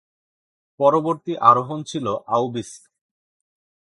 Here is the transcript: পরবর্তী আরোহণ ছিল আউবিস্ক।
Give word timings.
পরবর্তী 0.79 1.33
আরোহণ 1.41 1.79
ছিল 1.83 2.05
আউবিস্ক। 2.27 2.81